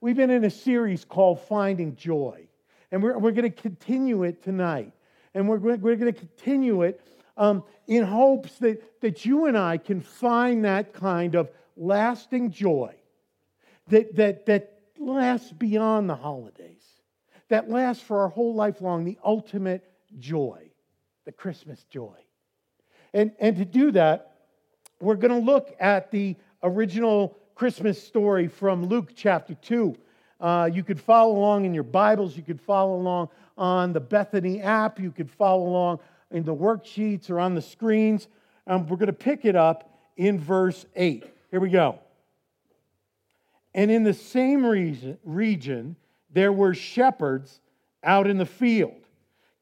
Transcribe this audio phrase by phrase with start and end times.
[0.00, 2.48] we've been in a series called Finding Joy.
[2.90, 4.92] And we're, we're going to continue it tonight.
[5.34, 7.00] And we're, we're going to continue it
[7.36, 12.94] um, in hopes that, that you and I can find that kind of lasting joy
[13.88, 16.82] that, that, that lasts beyond the holidays,
[17.48, 19.84] that lasts for our whole life long, the ultimate
[20.18, 20.70] joy,
[21.24, 22.16] the Christmas joy.
[23.14, 24.34] And, and to do that,
[25.00, 29.96] we're going to look at the original Christmas story from Luke chapter 2.
[30.40, 32.36] Uh, you could follow along in your Bibles.
[32.36, 35.00] You could follow along on the Bethany app.
[35.00, 35.98] You could follow along
[36.30, 38.28] in the worksheets or on the screens.
[38.68, 41.24] Um, we're going to pick it up in verse 8.
[41.50, 41.98] Here we go.
[43.74, 45.96] And in the same region, region
[46.30, 47.60] there were shepherds
[48.04, 49.08] out in the field,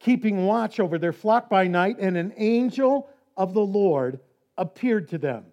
[0.01, 4.21] keeping watch over their flock by night, and an angel of the Lord
[4.59, 5.47] appeared to them.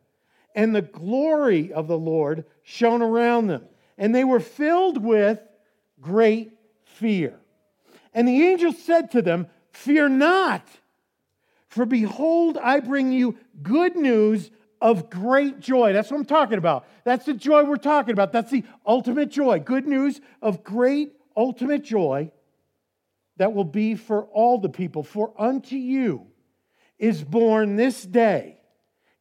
[0.55, 3.66] And the glory of the Lord shone around them,
[3.98, 5.39] and they were filled with
[5.99, 6.53] great
[6.84, 7.39] fear.
[8.13, 10.68] And the angel said to them, Fear not,
[11.68, 15.93] for behold, I bring you good news of great joy.
[15.93, 16.85] That's what I'm talking about.
[17.05, 18.32] That's the joy we're talking about.
[18.32, 19.60] That's the ultimate joy.
[19.60, 22.32] Good news of great ultimate joy
[23.38, 25.01] that will be for all the people.
[25.01, 26.27] For unto you
[26.99, 28.60] is born this day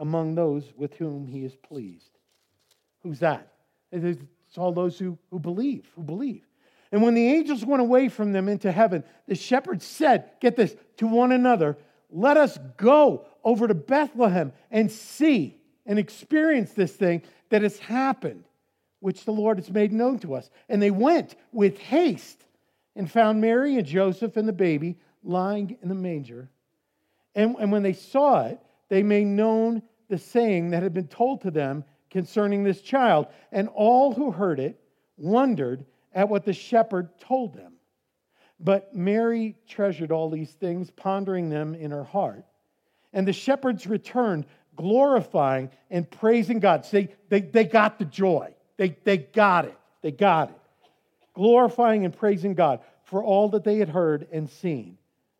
[0.00, 2.18] among those with whom he is pleased.
[3.02, 3.52] Who's that?
[3.92, 4.18] It's
[4.56, 6.44] all those who, who believe, who believe.
[6.90, 10.74] And when the angels went away from them into heaven, the shepherds said, Get this,
[10.96, 11.76] to one another,
[12.10, 18.44] let us go over to Bethlehem and see and experience this thing that has happened,
[19.00, 20.50] which the Lord has made known to us.
[20.68, 22.42] And they went with haste
[22.96, 26.48] and found Mary and Joseph and the baby lying in the manger.
[27.34, 28.60] And, and when they saw it,
[28.90, 33.28] they made known the saying that had been told to them concerning this child.
[33.52, 34.78] And all who heard it
[35.16, 37.74] wondered at what the shepherd told them.
[38.58, 42.44] But Mary treasured all these things, pondering them in her heart.
[43.12, 44.44] And the shepherds returned,
[44.76, 46.84] glorifying and praising God.
[46.84, 48.54] See, they, they got the joy.
[48.76, 49.78] They, they got it.
[50.02, 50.56] They got it.
[51.34, 54.98] Glorifying and praising God for all that they had heard and seen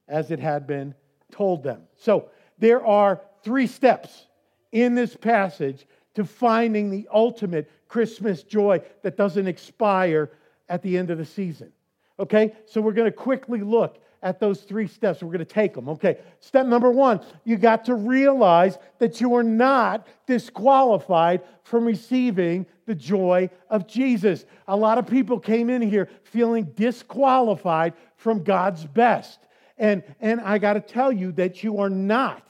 [0.08, 0.94] as it had been
[1.32, 1.82] told them.
[1.96, 4.26] So there are three steps
[4.72, 10.30] in this passage to finding the ultimate Christmas joy that doesn't expire
[10.68, 11.72] at the end of the season.
[12.18, 15.22] Okay, so we're going to quickly look at those three steps.
[15.22, 15.88] We're going to take them.
[15.88, 22.66] Okay, step number one you got to realize that you are not disqualified from receiving
[22.86, 24.44] the joy of Jesus.
[24.68, 29.40] A lot of people came in here feeling disqualified from God's best.
[29.78, 32.46] And, and I got to tell you that you are not.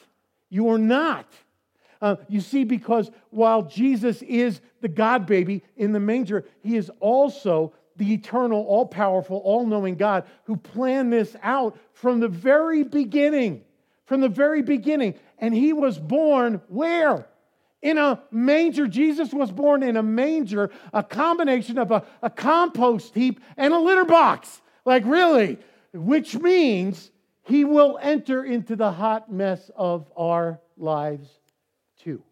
[0.51, 1.33] You are not.
[2.03, 6.91] Uh, you see, because while Jesus is the God baby in the manger, he is
[7.01, 12.83] also the eternal, all powerful, all knowing God who planned this out from the very
[12.83, 13.63] beginning.
[14.07, 15.15] From the very beginning.
[15.39, 17.27] And he was born where?
[17.83, 18.87] In a manger.
[18.87, 23.79] Jesus was born in a manger, a combination of a, a compost heap and a
[23.79, 24.63] litter box.
[24.87, 25.59] Like, really?
[25.93, 27.11] Which means
[27.43, 31.29] he will enter into the hot mess of our lives
[32.03, 32.23] too.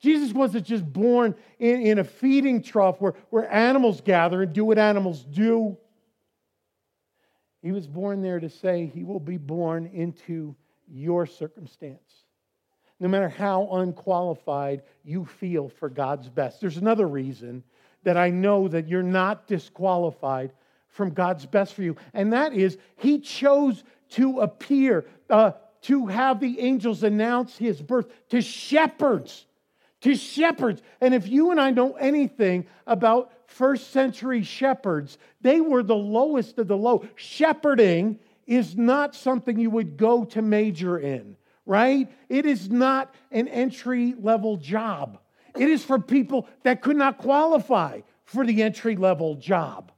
[0.00, 4.64] Jesus wasn't just born in, in a feeding trough where, where animals gather and do
[4.64, 5.76] what animals do.
[7.62, 10.56] He was born there to say he will be born into
[10.88, 12.24] your circumstance.
[12.98, 16.60] No matter how unqualified you feel for God's best.
[16.60, 17.62] There's another reason
[18.02, 20.52] that I know that you're not disqualified
[20.92, 25.52] from God's best for you, and that is He chose to appear, uh,
[25.82, 29.46] to have the angels announce His birth to shepherds
[30.02, 30.82] to shepherds.
[31.00, 36.58] And if you and I know anything about first century shepherds, they were the lowest
[36.58, 37.06] of the low.
[37.16, 42.10] Shepherding is not something you would go to major in, right?
[42.28, 45.18] It is not an entry level job.
[45.56, 49.92] It is for people that could not qualify for the entry level job,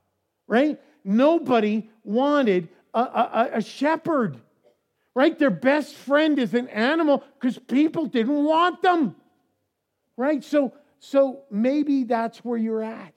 [0.46, 0.78] right?
[1.04, 4.40] Nobody wanted a, a, a shepherd,
[5.14, 5.38] right?
[5.38, 9.16] Their best friend is an animal because people didn't want them
[10.16, 10.42] right?
[10.44, 13.14] So, so maybe that's where you're at.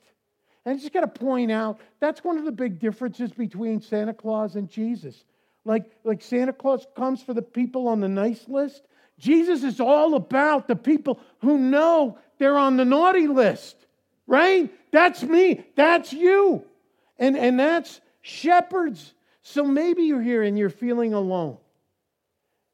[0.66, 4.14] And I just got to point out that's one of the big differences between Santa
[4.14, 5.24] Claus and Jesus.
[5.66, 8.84] Like, like Santa Claus comes for the people on the nice list.
[9.20, 13.76] Jesus is all about the people who know they're on the naughty list,
[14.28, 14.72] right?
[14.92, 15.66] That's me.
[15.76, 16.64] That's you.
[17.20, 19.14] And, and that's shepherds.
[19.42, 21.58] So maybe you're here and you're feeling alone.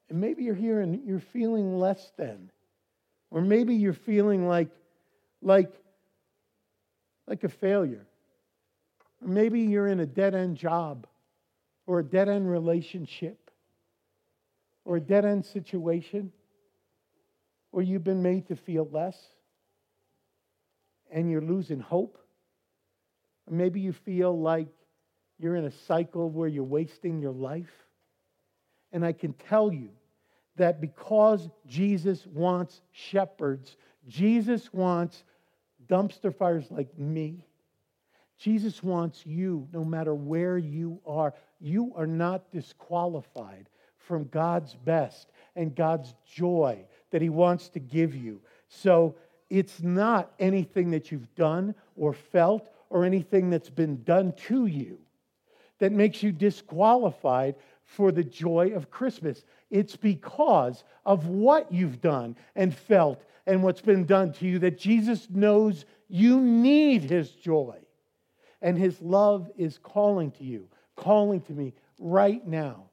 [0.10, 2.52] And maybe you're here and you're feeling less than.
[3.32, 4.70] Or maybe you're feeling like,
[5.42, 5.72] like,
[7.28, 8.06] like a failure.
[9.22, 11.08] Or maybe you're in a dead end job
[11.86, 13.52] or a dead end relationship
[14.86, 16.32] or a dead end situation
[17.72, 19.18] or you've been made to feel less
[21.12, 22.18] and you're losing hope.
[23.50, 24.68] Maybe you feel like
[25.40, 27.74] you're in a cycle where you're wasting your life.
[28.92, 29.90] And I can tell you
[30.56, 33.76] that because Jesus wants shepherds,
[34.08, 35.24] Jesus wants
[35.88, 37.46] dumpster fires like me.
[38.38, 41.34] Jesus wants you, no matter where you are.
[41.60, 48.16] You are not disqualified from God's best and God's joy that He wants to give
[48.16, 48.42] you.
[48.68, 49.16] So
[49.50, 55.00] it's not anything that you've done or felt or anything that's been done to you
[55.80, 59.44] that makes you disqualified for the joy of Christmas.
[59.72, 64.78] It's because of what you've done and felt and what's been done to you that
[64.78, 67.80] Jesus knows you need his joy.
[68.62, 72.92] And his love is calling to you, calling to me right now,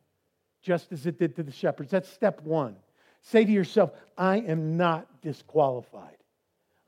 [0.63, 1.91] just as it did to the shepherds.
[1.91, 2.75] That's step one.
[3.21, 6.17] Say to yourself, I am not disqualified.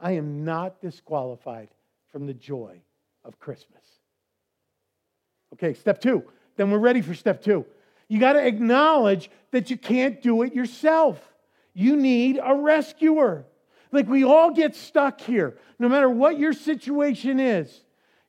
[0.01, 1.69] I am not disqualified
[2.11, 2.81] from the joy
[3.25, 3.83] of Christmas.
[5.55, 6.25] Okay, step two.
[6.57, 7.65] Then we're ready for step two.
[8.09, 11.21] You got to acknowledge that you can't do it yourself.
[11.75, 13.47] You need a rescuer.
[13.91, 17.81] Like we all get stuck here, no matter what your situation is.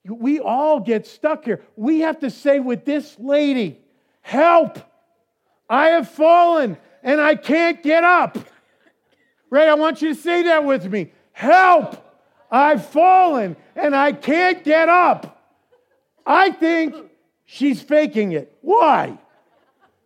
[0.06, 1.62] We all get stuck here.
[1.76, 3.80] We have to say with this lady,
[4.22, 4.80] Help!
[5.70, 8.38] I have fallen and I can't get up.
[9.50, 9.68] Right?
[9.68, 11.12] I want you to say that with me.
[11.32, 12.03] Help!
[12.54, 15.42] I've fallen and I can't get up.
[16.26, 16.96] I think
[17.46, 18.56] she's faking it.
[18.62, 19.18] Why?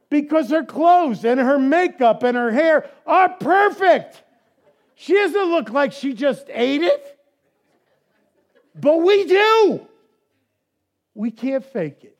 [0.09, 4.23] because her clothes and her makeup and her hair are perfect.
[4.95, 7.19] She doesn't look like she just ate it,
[8.79, 9.87] but we do.
[11.13, 12.17] We can't fake it.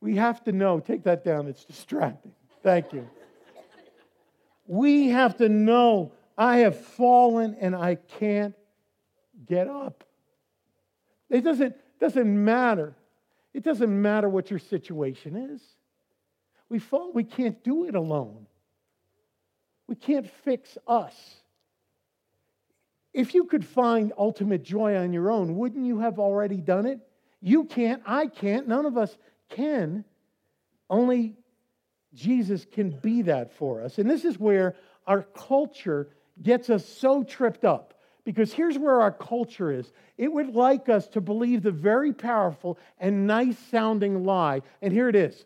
[0.00, 0.80] We have to know.
[0.80, 2.32] Take that down, it's distracting.
[2.62, 3.08] Thank you.
[4.66, 8.54] We have to know I have fallen and I can't
[9.50, 10.04] get up.
[11.28, 12.94] It doesn't, doesn't matter.
[13.52, 15.60] It doesn't matter what your situation is.
[16.68, 18.46] We fall, we can't do it alone.
[19.88, 21.14] We can't fix us.
[23.12, 27.00] If you could find ultimate joy on your own, wouldn't you have already done it?
[27.42, 29.16] You can't, I can't, none of us
[29.48, 30.04] can.
[30.88, 31.34] Only
[32.14, 33.98] Jesus can be that for us.
[33.98, 34.76] And this is where
[35.08, 36.08] our culture
[36.40, 37.94] gets us so tripped up.
[38.24, 42.78] Because here's where our culture is it would like us to believe the very powerful
[42.98, 44.62] and nice sounding lie.
[44.82, 45.44] And here it is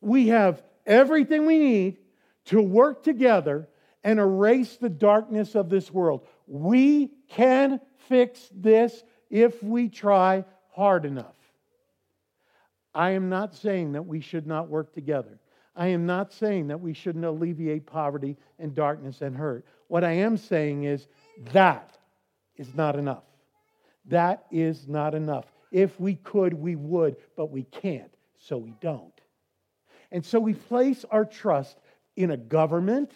[0.00, 1.98] we have everything we need
[2.46, 3.68] to work together
[4.02, 6.26] and erase the darkness of this world.
[6.46, 10.44] We can fix this if we try
[10.74, 11.34] hard enough.
[12.94, 15.40] I am not saying that we should not work together.
[15.74, 19.64] I am not saying that we shouldn't alleviate poverty and darkness and hurt.
[19.88, 21.08] What I am saying is
[21.52, 21.98] that
[22.56, 23.24] is not enough.
[24.06, 25.46] That is not enough.
[25.70, 29.12] If we could, we would, but we can't, so we don't.
[30.12, 31.78] And so we place our trust
[32.16, 33.10] in a government,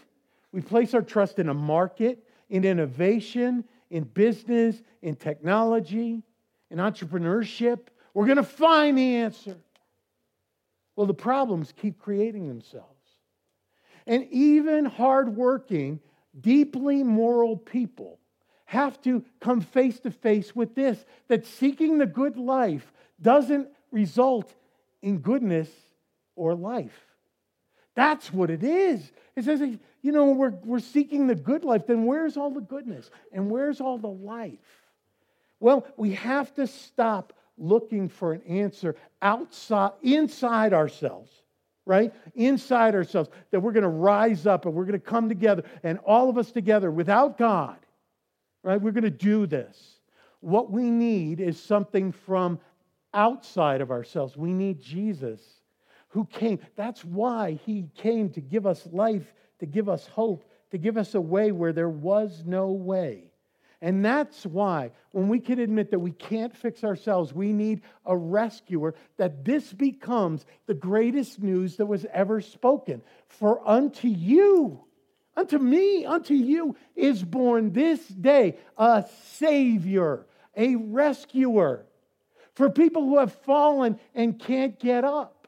[0.50, 6.22] we place our trust in a market, in innovation, in business, in technology,
[6.70, 7.78] in entrepreneurship.
[8.14, 9.56] We're going to find the answer.
[10.96, 12.88] Well, the problems keep creating themselves.
[14.06, 16.00] And even hardworking,
[16.40, 18.18] deeply moral people
[18.68, 24.52] have to come face to face with this that seeking the good life doesn't result
[25.00, 25.70] in goodness
[26.36, 27.06] or life.
[27.94, 29.10] That's what it is.
[29.36, 29.60] It says,
[30.02, 33.10] you know, we're, we're seeking the good life, then where's all the goodness?
[33.32, 34.58] And where's all the life?
[35.60, 41.30] Well, we have to stop looking for an answer outside, inside ourselves,
[41.86, 42.12] right?
[42.34, 45.98] Inside ourselves, that we're going to rise up and we're going to come together, and
[46.04, 47.78] all of us together without God,
[48.62, 48.80] right?
[48.80, 50.00] We're going to do this.
[50.40, 52.60] What we need is something from
[53.14, 54.36] outside of ourselves.
[54.36, 55.40] We need Jesus
[56.08, 56.58] who came.
[56.76, 61.14] That's why he came to give us life, to give us hope, to give us
[61.14, 63.24] a way where there was no way.
[63.80, 68.16] And that's why, when we can admit that we can't fix ourselves, we need a
[68.16, 73.02] rescuer, that this becomes the greatest news that was ever spoken.
[73.28, 74.84] For unto you,
[75.38, 80.26] unto me, unto you is born this day a Savior,
[80.56, 81.86] a rescuer
[82.54, 85.46] for people who have fallen and can't get up.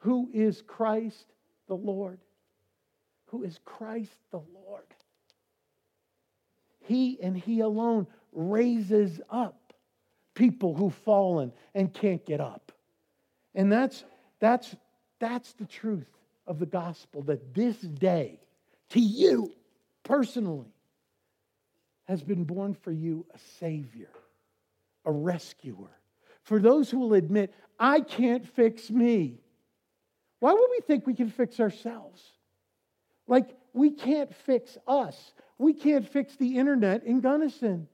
[0.00, 1.26] Who is Christ
[1.66, 2.20] the Lord?
[3.26, 4.86] Who is Christ the Lord?
[6.84, 9.72] He and He alone raises up
[10.34, 12.70] people who've fallen and can't get up.
[13.56, 14.04] And that's,
[14.38, 14.76] that's,
[15.18, 16.06] that's the truth
[16.46, 18.40] of the gospel that this day,
[18.90, 19.52] to you
[20.02, 20.72] personally,
[22.04, 24.10] has been born for you a Savior,
[25.04, 25.90] a rescuer.
[26.44, 29.40] For those who will admit, I can't fix me.
[30.38, 32.22] Why would we think we can fix ourselves?
[33.26, 35.32] Like, we can't fix us.
[35.58, 37.88] We can't fix the internet in Gunnison.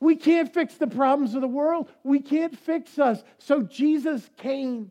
[0.00, 1.88] We can't fix the problems of the world.
[2.02, 3.22] We can't fix us.
[3.38, 4.90] So Jesus came,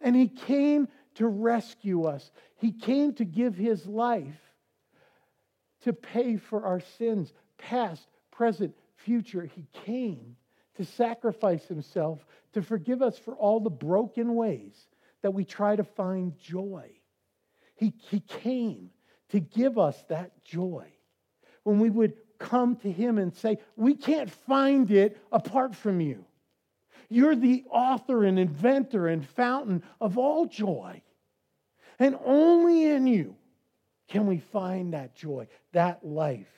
[0.00, 2.30] and He came to rescue us.
[2.56, 4.40] He came to give His life
[5.82, 9.44] to pay for our sins, past, present, future.
[9.44, 10.36] He came
[10.76, 14.86] to sacrifice Himself to forgive us for all the broken ways
[15.22, 16.90] that we try to find joy.
[17.76, 18.90] He, he came
[19.30, 20.86] to give us that joy
[21.64, 26.24] when we would come to Him and say, We can't find it apart from you.
[27.12, 31.02] You're the author and inventor and fountain of all joy.
[31.98, 33.36] And only in you
[34.08, 36.48] can we find that joy, that life.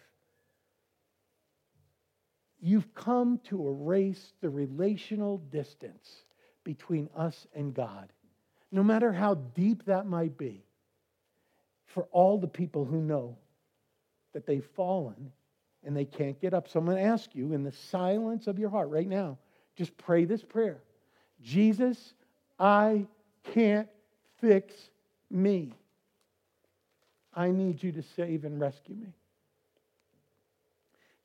[2.61, 6.25] You've come to erase the relational distance
[6.63, 8.11] between us and God,
[8.73, 10.65] no matter how deep that might be,
[11.87, 13.37] for all the people who know
[14.33, 15.33] that they've fallen
[15.85, 16.69] and they can't get up.
[16.69, 19.39] So I'm going to ask you in the silence of your heart right now,
[19.77, 20.81] just pray this prayer
[21.43, 22.15] Jesus,
[22.59, 23.07] I
[23.53, 23.89] can't
[24.41, 24.75] fix
[25.31, 25.75] me.
[27.35, 29.13] I need you to save and rescue me.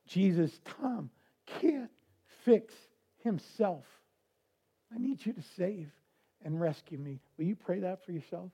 [0.06, 1.10] Jesus, Tom
[1.60, 1.90] can't
[2.44, 2.74] fix
[3.22, 3.84] himself.
[4.92, 5.90] I need you to save
[6.44, 7.20] and rescue me.
[7.38, 8.50] Will you pray that for yourself?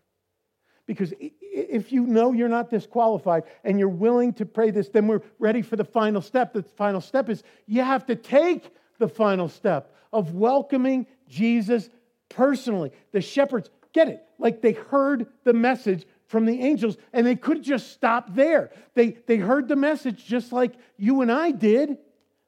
[0.87, 5.23] Because if you know you're not disqualified and you're willing to pray this, then we're
[5.38, 6.53] ready for the final step.
[6.53, 11.88] The final step is you have to take the final step of welcoming Jesus
[12.29, 12.93] personally.
[13.12, 14.23] The shepherds get it.
[14.38, 18.71] Like they heard the message from the angels and they could just stop there.
[18.95, 21.99] They, they heard the message just like you and I did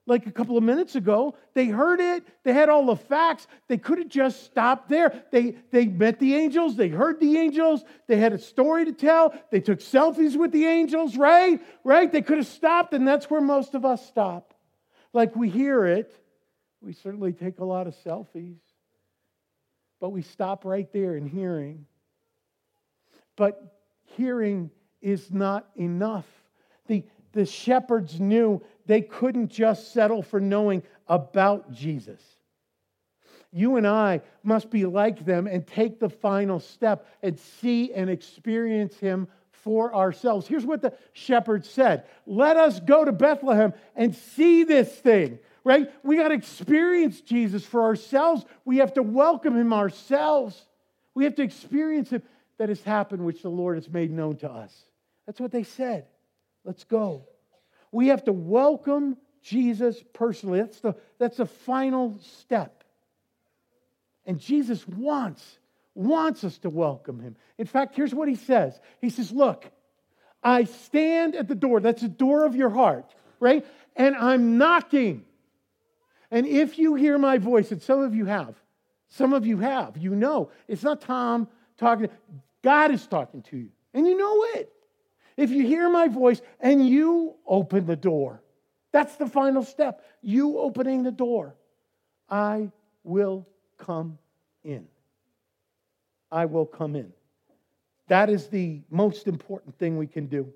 [0.08, 1.36] like a couple of minutes ago.
[1.54, 3.46] They heard it, they had all the facts.
[3.68, 5.22] They could have just stopped there.
[5.30, 9.34] They, they met the angels, they heard the angels, they had a story to tell,
[9.50, 11.60] they took selfies with the angels, right?
[11.84, 12.10] Right?
[12.10, 14.54] They could have stopped, and that's where most of us stop.
[15.12, 16.14] Like we hear it,
[16.80, 18.58] we certainly take a lot of selfies,
[20.00, 21.86] but we stop right there in hearing.
[23.36, 23.78] But
[24.16, 24.70] hearing
[25.00, 26.26] is not enough.
[26.86, 32.22] The, the shepherds knew they couldn't just settle for knowing about Jesus.
[33.52, 38.10] You and I must be like them and take the final step and see and
[38.10, 40.46] experience him for ourselves.
[40.46, 45.92] Here's what the shepherds said Let us go to Bethlehem and see this thing, right?
[46.02, 48.42] We got to experience Jesus for ourselves.
[48.64, 50.58] We have to welcome him ourselves.
[51.14, 52.22] We have to experience him
[52.56, 54.74] that has happened, which the Lord has made known to us.
[55.26, 56.06] That's what they said.
[56.64, 57.26] Let's go.
[57.92, 60.60] We have to welcome Jesus personally.
[60.60, 62.82] That's the, that's the final step.
[64.24, 65.58] And Jesus wants,
[65.94, 67.36] wants us to welcome him.
[67.58, 69.70] In fact, here's what he says He says, Look,
[70.42, 71.80] I stand at the door.
[71.80, 73.66] That's the door of your heart, right?
[73.96, 75.26] And I'm knocking.
[76.30, 78.54] And if you hear my voice, and some of you have,
[79.08, 82.08] some of you have, you know, it's not Tom talking,
[82.62, 83.70] God is talking to you.
[83.94, 84.72] And you know it.
[85.36, 88.42] If you hear my voice and you open the door,
[88.92, 90.04] that's the final step.
[90.20, 91.54] You opening the door.
[92.28, 92.70] I
[93.04, 93.46] will
[93.78, 94.18] come
[94.64, 94.86] in.
[96.30, 97.12] I will come in.
[98.08, 100.52] That is the most important thing we can do.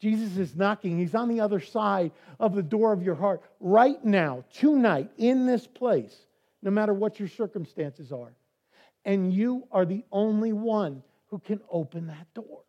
[0.00, 0.98] Jesus is knocking.
[0.98, 5.46] He's on the other side of the door of your heart right now, tonight, in
[5.46, 6.14] this place,
[6.62, 8.32] no matter what your circumstances are.
[9.04, 12.60] And you are the only one who can open that door.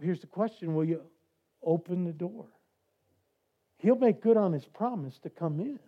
[0.00, 1.02] Here's the question Will you
[1.62, 2.46] open the door?
[3.78, 5.78] He'll make good on his promise to come in.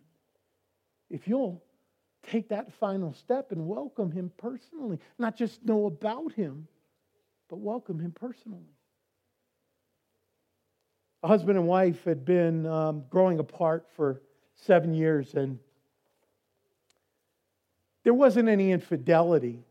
[1.11, 1.63] If you'll
[2.31, 6.69] take that final step and welcome him personally, not just know about him,
[7.49, 8.77] but welcome him personally.
[11.23, 14.23] A husband and wife had been um, growing apart for
[14.55, 15.59] seven years, and
[18.05, 19.63] there wasn't any infidelity.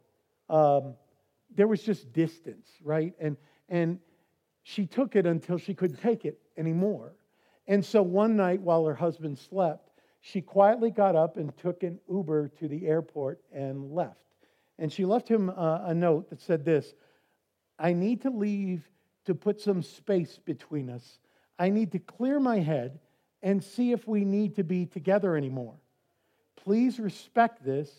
[0.50, 0.96] Um,
[1.56, 3.14] there was just distance, right?
[3.20, 3.38] And
[3.68, 4.00] and
[4.64, 7.14] she took it until she couldn't take it anymore.
[7.68, 9.90] And so one night while her husband slept,
[10.22, 14.26] she quietly got up and took an Uber to the airport and left.
[14.78, 16.94] And she left him a, a note that said this
[17.78, 18.88] I need to leave
[19.26, 21.20] to put some space between us.
[21.60, 23.00] I need to clear my head
[23.44, 25.76] and see if we need to be together anymore.
[26.56, 27.92] Please respect this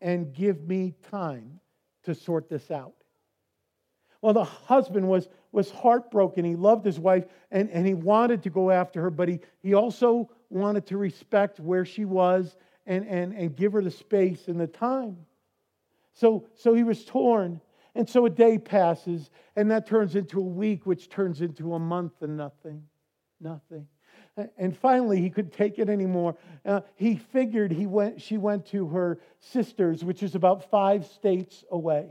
[0.00, 1.60] and give me time
[2.04, 2.94] to sort this out.
[4.22, 6.46] Well, the husband was, was heartbroken.
[6.46, 9.74] He loved his wife and, and he wanted to go after her, but he, he
[9.74, 12.56] also wanted to respect where she was
[12.86, 15.18] and, and, and give her the space and the time.
[16.14, 17.60] So, so he was torn.
[17.94, 21.78] And so a day passes, and that turns into a week, which turns into a
[21.78, 22.82] month and nothing.
[23.44, 23.86] Nothing.
[24.58, 26.36] And finally, he couldn't take it anymore.
[26.64, 31.62] Uh, he figured he went, she went to her sister's, which is about five states
[31.70, 32.08] away.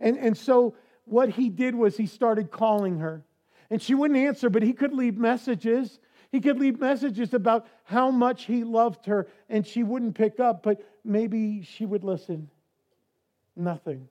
[0.00, 0.74] And, and so
[1.04, 3.24] what he did was he started calling her.
[3.68, 5.98] And she wouldn't answer, but he could leave messages.
[6.30, 10.62] He could leave messages about how much he loved her, and she wouldn't pick up,
[10.62, 12.48] but maybe she would listen.
[13.54, 14.08] Nothing.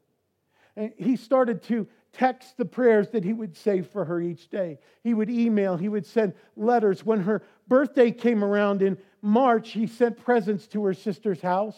[0.76, 4.80] And he started to text the prayers that he would say for her each day.
[5.04, 7.06] He would email, he would send letters.
[7.06, 11.78] When her birthday came around in March, he sent presents to her sister's house.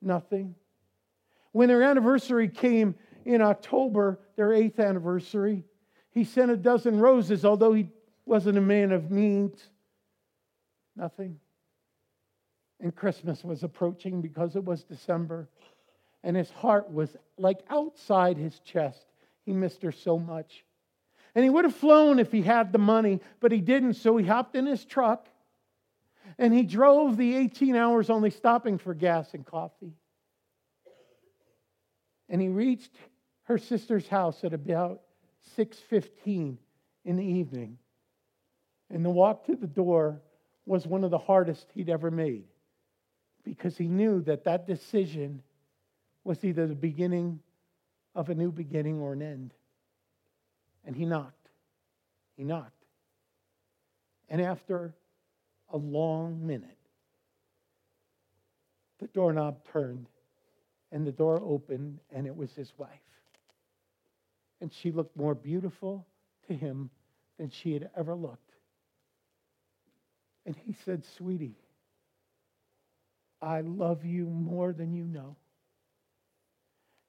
[0.00, 0.54] Nothing.
[1.52, 5.64] When their anniversary came in October, their eighth anniversary,
[6.10, 7.90] he sent a dozen roses, although he
[8.24, 9.68] wasn't a man of means.
[10.96, 11.38] Nothing.
[12.80, 15.48] And Christmas was approaching because it was December,
[16.22, 19.04] and his heart was like outside his chest.
[19.50, 20.64] He missed her so much.
[21.34, 24.24] And he would have flown if he had the money, but he didn't, so he
[24.24, 25.26] hopped in his truck
[26.38, 29.96] and he drove the 18 hours only stopping for gas and coffee.
[32.28, 32.92] And he reached
[33.42, 35.02] her sister's house at about
[35.56, 36.56] 6:15
[37.04, 37.76] in the evening.
[38.88, 40.22] And the walk to the door
[40.64, 42.46] was one of the hardest he'd ever made
[43.42, 45.42] because he knew that that decision
[46.22, 47.42] was either the beginning
[48.14, 49.54] of a new beginning or an end.
[50.84, 51.48] And he knocked.
[52.36, 52.84] He knocked.
[54.28, 54.94] And after
[55.72, 56.76] a long minute,
[58.98, 60.06] the doorknob turned
[60.92, 62.90] and the door opened, and it was his wife.
[64.60, 66.06] And she looked more beautiful
[66.48, 66.90] to him
[67.38, 68.52] than she had ever looked.
[70.46, 71.56] And he said, Sweetie,
[73.40, 75.36] I love you more than you know.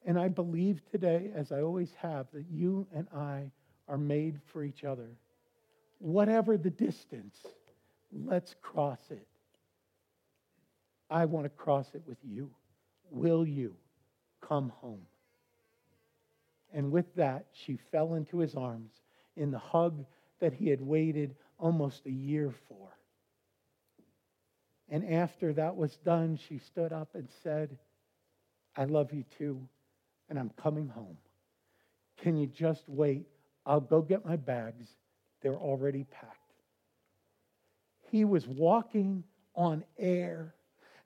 [0.04, 3.50] And I believe today, as I always have, that you and I
[3.88, 5.08] are made for each other.
[5.98, 7.36] Whatever the distance,
[8.12, 9.26] let's cross it.
[11.08, 12.50] I want to cross it with you.
[13.10, 13.76] Will you
[14.40, 15.06] come home?
[16.72, 18.90] And with that, she fell into his arms
[19.36, 20.04] in the hug
[20.40, 22.88] that he had waited almost a year for.
[24.88, 27.78] And after that was done, she stood up and said,
[28.76, 29.68] I love you too
[30.32, 31.18] and I'm coming home.
[32.22, 33.26] Can you just wait?
[33.66, 34.88] I'll go get my bags.
[35.42, 36.38] They're already packed.
[38.10, 40.54] He was walking on air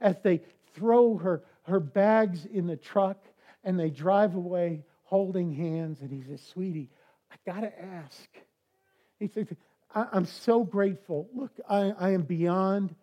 [0.00, 0.42] as they
[0.76, 3.18] throw her, her bags in the truck
[3.64, 6.02] and they drive away holding hands.
[6.02, 6.88] And he says, Sweetie,
[7.32, 8.28] I got to ask.
[9.18, 9.48] He says,
[9.92, 11.28] I'm so grateful.
[11.34, 12.94] Look, I, I am beyond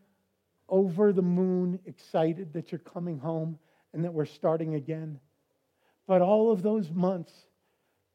[0.69, 3.59] over the moon excited that you're coming home
[3.91, 5.19] and that we're starting again.
[6.07, 7.31] But all of those months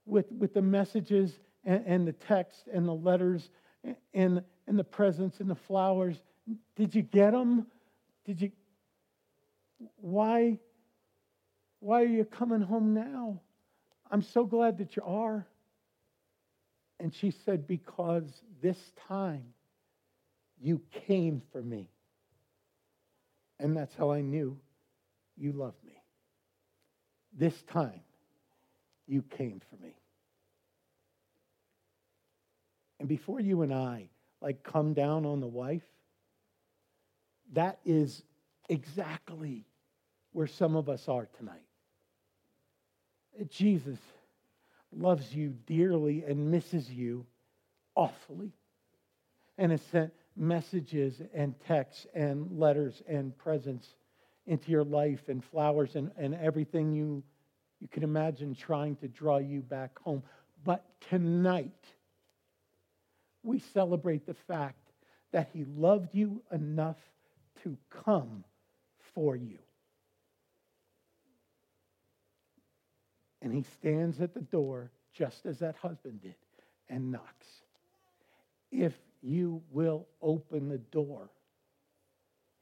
[0.04, 1.32] with, with the messages
[1.64, 3.50] and, and the text and the letters
[4.12, 6.16] and, and the presents and the flowers,
[6.76, 7.66] did you get them?
[8.24, 8.52] Did you?
[9.96, 10.58] Why?
[11.80, 13.40] Why are you coming home now?
[14.10, 15.46] I'm so glad that you are.
[17.00, 19.44] And she said, Because this time
[20.60, 21.88] you came for me.
[23.60, 24.58] And that's how I knew
[25.36, 25.97] you loved me.
[27.38, 28.00] This time,
[29.06, 29.94] you came for me.
[32.98, 34.08] And before you and I
[34.40, 35.86] like come down on the wife,
[37.52, 38.22] that is
[38.68, 39.64] exactly
[40.32, 41.62] where some of us are tonight.
[43.48, 43.98] Jesus
[44.92, 47.24] loves you dearly and misses you
[47.94, 48.52] awfully
[49.58, 53.94] and has sent messages and texts and letters and presents
[54.48, 57.22] into your life and flowers and, and everything you,
[57.80, 60.22] you can imagine trying to draw you back home.
[60.64, 61.84] But tonight,
[63.42, 64.90] we celebrate the fact
[65.32, 66.96] that He loved you enough
[67.62, 68.42] to come
[69.14, 69.58] for you.
[73.42, 76.34] And He stands at the door just as that husband did
[76.88, 77.46] and knocks.
[78.72, 81.28] If you will open the door,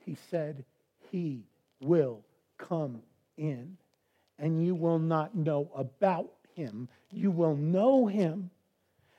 [0.04, 0.64] He said,
[1.12, 1.44] He
[1.80, 2.24] will
[2.58, 3.02] come
[3.36, 3.76] in
[4.38, 6.88] and you will not know about him.
[7.10, 8.50] You will know him.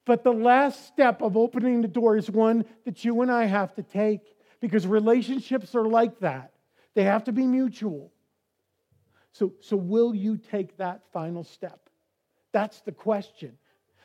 [0.06, 3.76] But the last step of opening the door is one that you and I have
[3.76, 4.22] to take
[4.60, 6.54] because relationships are like that.
[6.96, 8.12] They have to be mutual.
[9.32, 11.90] So, so will you take that final step?
[12.52, 13.58] That's the question.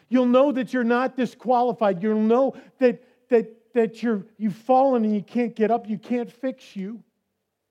[0.09, 2.03] You'll know that you're not disqualified.
[2.03, 5.89] You'll know that, that, that you're, you've fallen and you can't get up.
[5.89, 7.03] You can't fix you.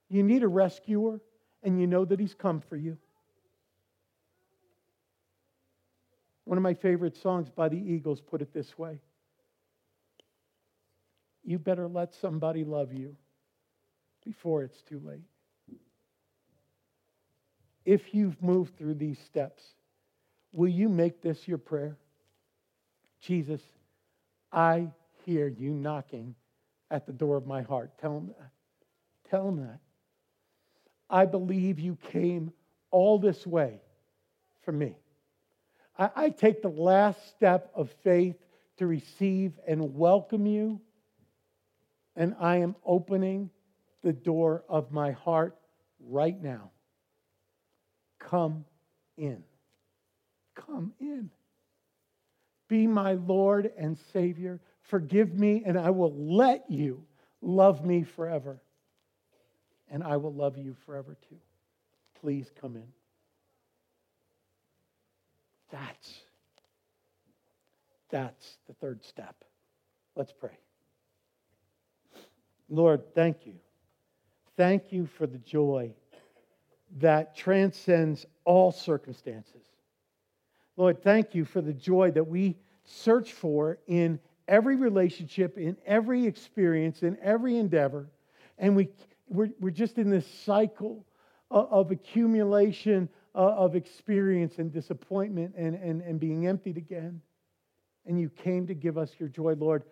[0.10, 1.22] You need a rescuer,
[1.63, 2.98] and you know that he's come for you.
[6.46, 9.00] One of my favorite songs by the Eagles put it this way
[11.54, 13.16] You better let somebody love you
[14.26, 15.22] before it's too late.
[17.86, 19.62] If you've moved through these steps,
[20.52, 21.96] will you make this your prayer?
[23.22, 23.62] Jesus,
[24.52, 24.88] I
[25.28, 26.34] hear you knocking
[26.89, 28.00] at the door of my heart.
[28.00, 28.50] Tell him that.
[29.30, 29.80] Tell him that.
[31.08, 32.52] I believe you came
[32.89, 33.80] all this way
[34.63, 34.96] for me.
[36.00, 38.38] I, I take the last step of faith
[38.78, 40.82] to receive and welcome you,
[42.15, 43.49] and I am opening
[44.02, 45.56] the door of my heart
[45.99, 46.71] right now.
[48.19, 48.65] Come
[49.17, 49.43] in.
[50.56, 51.30] Come in.
[52.67, 54.60] Be my Lord and Savior.
[54.84, 57.04] Forgive me, and I will let you
[57.41, 58.62] love me forever.
[59.89, 61.38] And I will love you forever too.
[62.19, 62.88] Please come in.
[65.71, 66.21] That's
[68.10, 69.36] that's the third step.
[70.15, 70.62] Let's pray.
[72.69, 73.56] Lord, thank you.
[74.56, 75.93] Thank you for the joy
[76.99, 79.62] that transcends all circumstances.
[80.78, 86.26] Lord, thank you for the joy that we search for in every relationship, in every
[86.26, 88.10] experience, in every endeavor.
[88.58, 88.89] And we,
[89.28, 91.06] we're, we're just in this cycle
[91.49, 97.19] of, of accumulation of experience and disappointment and, and, and being emptied again.
[98.06, 99.84] And you came to give us your joy, Lord,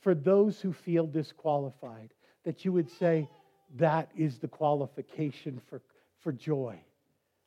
[0.00, 2.12] for those who feel disqualified,
[2.44, 3.28] that you would say,
[3.76, 5.82] that is the qualification for
[6.20, 6.78] for joy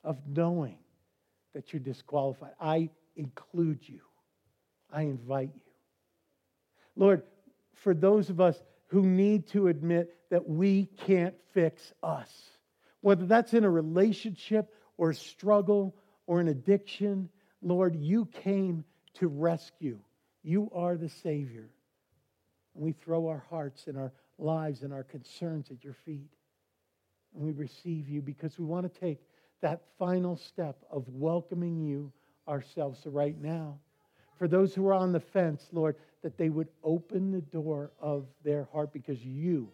[0.03, 0.77] of knowing
[1.53, 2.53] that you're disqualified.
[2.59, 4.01] I include you,
[4.91, 5.61] I invite you.
[6.95, 7.23] Lord,
[7.75, 12.31] for those of us who need to admit that we can't fix us,
[13.01, 15.95] whether that's in a relationship or struggle
[16.27, 17.29] or an addiction,
[17.61, 18.83] Lord, you came
[19.15, 19.99] to rescue.
[20.43, 21.69] You are the Savior.
[22.75, 26.29] And we throw our hearts and our lives and our concerns at your feet.
[27.33, 29.19] And we receive you because we want to take
[29.61, 32.11] that final step of welcoming you
[32.47, 32.99] ourselves.
[33.03, 33.77] So, right now,
[34.37, 38.25] for those who are on the fence, Lord, that they would open the door of
[38.43, 39.69] their heart because you,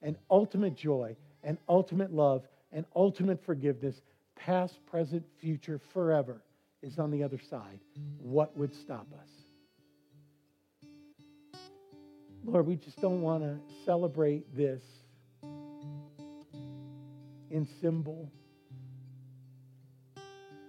[0.00, 4.00] and ultimate joy, and ultimate love, and ultimate forgiveness,
[4.36, 6.42] past, present, future, forever,
[6.82, 7.80] is on the other side.
[8.18, 9.41] What would stop us?
[12.44, 14.82] Lord, we just don't want to celebrate this
[17.50, 18.30] in symbol.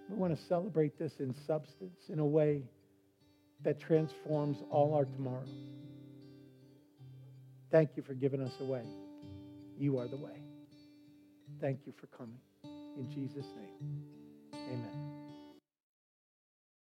[0.10, 2.64] We want to celebrate this in substance, in a way
[3.64, 5.50] that transforms all our tomorrows.
[7.72, 8.84] Thank you for giving us a way.
[9.80, 10.44] You are the way.
[11.60, 12.38] Thank you for coming.
[12.98, 14.04] In Jesus' name,
[14.54, 15.03] amen.